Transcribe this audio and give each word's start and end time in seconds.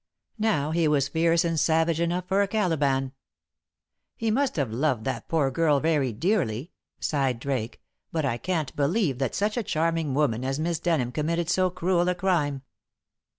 Now 0.39 0.71
he 0.71 0.87
was 0.87 1.09
fierce 1.09 1.45
and 1.45 1.59
savage 1.59 1.99
enough 1.99 2.27
for 2.27 2.41
a 2.41 2.47
Caliban. 2.47 3.11
"He 4.15 4.31
must 4.31 4.55
have 4.55 4.71
loved 4.73 5.03
that 5.05 5.27
poor 5.29 5.51
girl 5.51 5.79
very 5.79 6.11
dearly," 6.11 6.71
sighed 6.99 7.37
Drake, 7.37 7.79
"but 8.11 8.25
I 8.25 8.39
can't 8.39 8.75
believe 8.75 9.19
that 9.19 9.35
such 9.35 9.57
a 9.57 9.61
charming 9.63 10.15
woman 10.15 10.43
as 10.43 10.59
Miss 10.59 10.79
Denham 10.79 11.11
committed 11.11 11.51
so 11.51 11.69
cruel 11.69 12.09
a 12.09 12.15
crime. 12.15 12.63